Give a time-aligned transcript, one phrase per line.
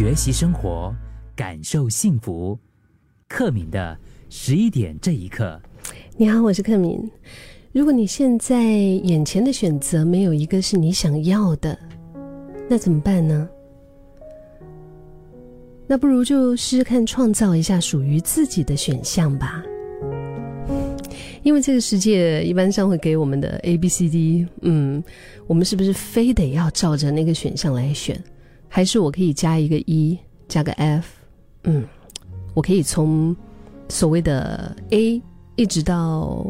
[0.00, 0.96] 学习生活，
[1.36, 2.58] 感受幸福。
[3.28, 3.94] 克敏的
[4.30, 5.60] 十一点这一刻，
[6.16, 6.98] 你好，我是克敏。
[7.70, 11.78] 如果你现在眼前的选择没有一个是你想要的，
[12.66, 13.46] 那怎么办呢？
[15.86, 19.62] 那不如就试试看创造一下属于自己的选项吧。
[21.42, 25.04] 因为这个世界一般上会给我们的 A、B、C、D，嗯，
[25.46, 28.18] 我们是不是非得要照着那个选项来选？
[28.72, 30.16] 还是我可以加一个 E，
[30.46, 31.08] 加个 F，
[31.64, 31.84] 嗯，
[32.54, 33.36] 我可以从
[33.88, 35.20] 所谓的 A
[35.56, 36.46] 一直到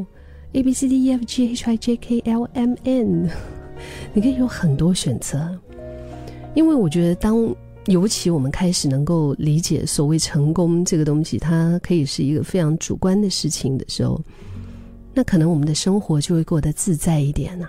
[0.52, 3.30] A、B、C、D、E、F、G、H、I、J、K、L、M、N，
[4.12, 5.58] 你可以有很多选择。
[6.54, 7.56] 因为我觉得，当
[7.86, 14.20] 尤其我们开始能够理解所谓成功这个东西，它可以是一个非常主观的事情的时候。
[15.14, 17.66] 那可能我们的生活就会过得自在一点呐，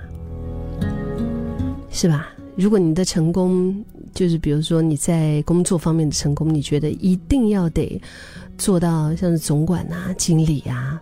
[1.90, 2.30] 是吧？
[2.58, 3.84] 如果你的成功
[4.14, 8.02] 就是比如说你在工作方面的成功，你觉得一定要得
[8.58, 11.02] 做到像是总管啊、经理啊，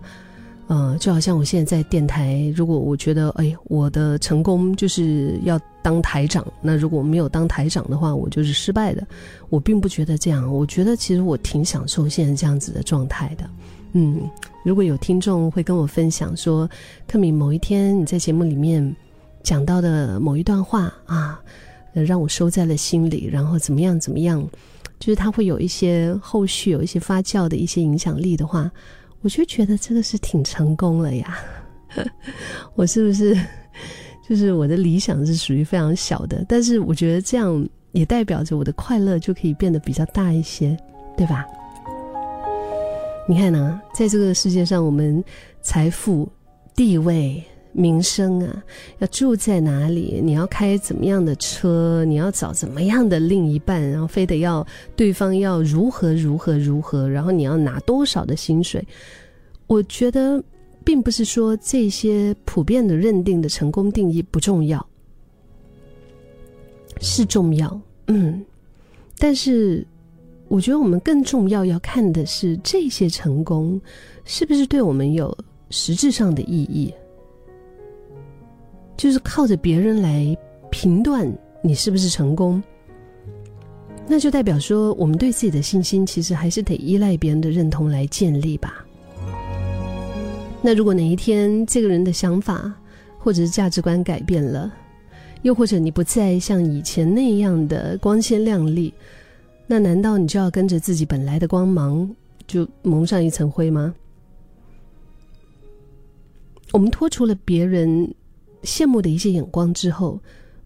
[0.67, 9.05] 呃，就好像我现在在电台，如果我觉得哎，我的成功就是要当台长，那如果没有当台长的话，我就是失败的。
[9.49, 13.49] 我并不觉得这样，我觉得其实我挺享受现在这样子的状态的。
[13.93, 14.21] 嗯，
[14.63, 16.69] 如果有听众会跟我分享说，
[17.07, 18.95] 特敏某一天你在节目里面
[19.41, 21.41] 讲到的某一段话啊，
[21.93, 24.47] 让我收在了心里，然后怎么样怎么样，
[24.99, 28.71] 就是他会有一些后续有一些发酵的一些影响力的话，
[29.21, 31.39] 我就觉得这个是挺成功了呀。
[32.75, 33.35] 我是不是
[34.27, 40.77] 就是我的理想是属于非常小的，但是我觉得这样也代表着我的快乐就可以变得比较大一些，
[41.17, 41.45] 对吧？
[43.27, 45.23] 你看呢，在这个世界上，我们
[45.61, 46.27] 财富、
[46.75, 47.43] 地位、
[47.79, 48.63] 名声啊，
[48.99, 50.19] 要住在哪里？
[50.21, 52.03] 你要开怎么样的车？
[52.05, 53.81] 你要找怎么样的另一半？
[53.89, 57.07] 然后非得要对方要如何如何如何？
[57.07, 58.85] 然后你要拿多少的薪水？
[59.67, 60.43] 我觉得，
[60.83, 64.85] 并不是说这些普遍的认定的成功定义不重要，
[66.99, 68.45] 是重要，嗯，
[69.17, 69.85] 但是。
[70.49, 73.79] 我觉得我们更重要要看的是这些成功，
[74.25, 75.37] 是不是对我们有
[75.69, 76.91] 实质上的意义？
[78.99, 80.37] 就是靠着别人来
[80.69, 81.25] 评断
[81.61, 82.61] 你是不是成功，
[84.05, 88.85] 那就代表说我们对自己的信心其实还是得依赖别人的认同来建立吧。
[90.61, 92.73] 那如果哪一天这个人的想法
[93.17, 94.69] 或者是价值观改变了，
[95.43, 98.93] 又或者你不再像以前那样的光鲜亮丽。
[99.65, 102.13] 那难道你就要跟着自己本来的光芒
[102.47, 103.95] 就蒙上一层灰吗？
[106.73, 108.13] 我们脱除了别人
[108.63, 110.19] 羡慕的一些眼光之后，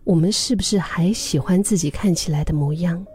[0.04, 3.06] 我们是不是还喜欢自己看起来的模样？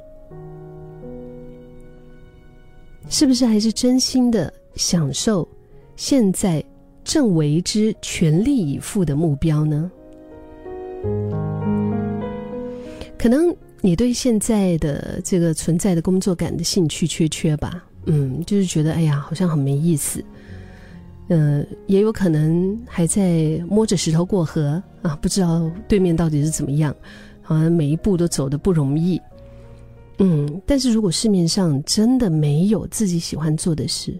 [3.08, 5.48] 是不是还是真心的享受
[5.96, 6.62] 现在
[7.04, 9.90] 正为之全力以赴的目标呢？
[13.18, 13.54] 可能。
[13.80, 17.84] 你对现在的这个存在的工作感的兴趣缺缺吧？
[18.06, 20.20] 嗯，就是觉得哎呀，好像很没意思。
[21.28, 26.94] 嗯，也有可能还在摸着石头过河啊，不知道对面到底是怎么样，
[27.42, 29.20] 好像每一步都走的不容易。
[30.18, 34.18] 嗯，但是如果市面上真的没有自己喜欢做的事，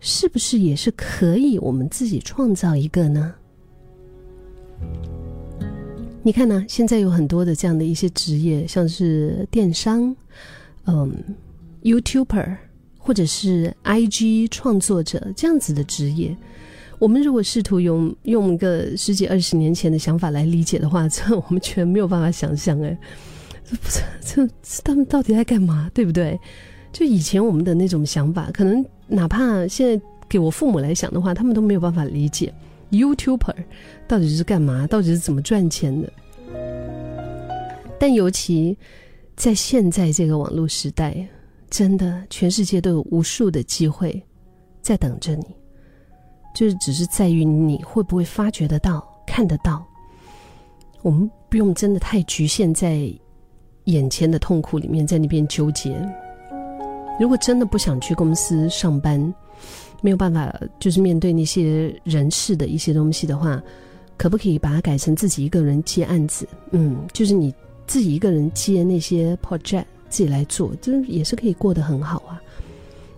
[0.00, 3.34] 是不是也是可以我们自己创造一个呢？
[6.22, 6.64] 你看呢？
[6.68, 10.14] 现在有很多的这样的一些职业，像是电商，
[10.84, 11.10] 嗯
[11.82, 12.56] ，YouTuber，
[13.08, 16.36] 或者是 IG 创作者这样子的职业。
[16.98, 22.78] 我们如果试图用用个十几二十年前的想法来理解的话，这我们全没有办法想象。
[22.82, 22.98] 哎，
[24.20, 25.90] 这这他们到底在干嘛？
[25.94, 26.38] 对不对？
[26.92, 32.52] 就以前我们的那种想法，可能哪怕现在给我父母来想的话，他们都没有办法理解。
[32.90, 33.54] YouTuber
[34.06, 34.86] 到底是干嘛？
[34.86, 36.12] 到底是怎么赚钱的？
[37.98, 38.76] 但尤其
[39.34, 41.26] 在现在这个网络时代，
[41.70, 44.22] 真的全世界都有无数的机会
[44.80, 45.44] 在等着你，
[46.54, 49.84] 就是只是在于你会不会发觉得到、看得到。
[51.02, 53.12] 我们不用真的太局限在
[53.84, 55.96] 眼前的痛苦里面，在那边纠结。
[57.20, 59.20] 如果真的不想去公司上班，
[60.00, 63.62] 没有办法，就是面对那些人事的一些东西的话，
[64.16, 66.48] 可不可以把它改成自己一个人接案子？
[66.70, 67.54] 嗯，就是你
[67.86, 72.42] 自己一个人接那些 project，自己来做，这也是可以过得很好啊。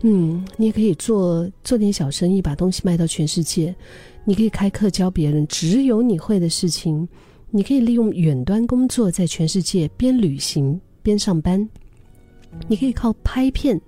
[0.03, 3.75] 嗯，你也可以做做点小生意，把东西卖到全世界。
[4.25, 7.09] 你可以开课教别人只有你会的事情。
[7.51, 11.69] 你可以利用远端工作，在全世界边旅行边上班。
[12.67, 13.81] 你可以靠拍片，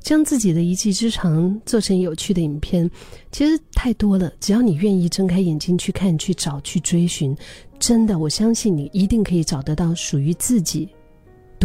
[0.00, 2.90] 将自己的一技之长做成有趣的影片。
[3.30, 7.36] 其实太多了，只要你愿意睁开眼睛去看、去找、去追寻，
[7.78, 10.88] 真的，我相信你一定可以找得到属于自己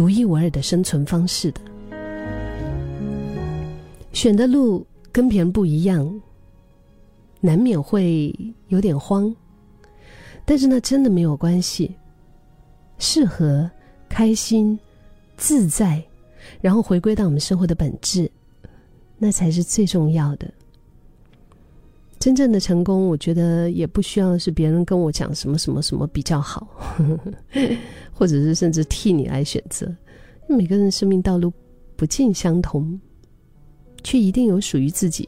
[0.00, 1.60] 独一无二的生存方式的。
[4.14, 6.18] 选的路跟别人不一样，
[7.38, 8.34] 难免会
[8.68, 9.36] 有点慌，
[10.46, 11.94] 但是呢，真的没有关系。
[12.96, 13.70] 适合、
[14.08, 14.80] 开心、
[15.36, 16.02] 自在。
[16.62, 18.30] 然后回归到我们生活的本质，
[19.18, 20.50] 那才是最重要的。
[22.20, 26.68] 真正的成功，我觉得也不需要是别人跟我讲什么什么什么比较好，
[28.12, 29.90] 或者是甚至替你来选择。
[30.46, 31.50] 每个人生命道路
[31.96, 33.00] 不尽相同，
[34.04, 35.26] 却一定有属于自己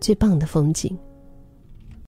[0.00, 0.96] 最棒的风景。